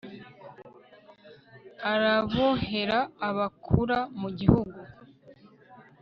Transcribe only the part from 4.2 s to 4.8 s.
gihugu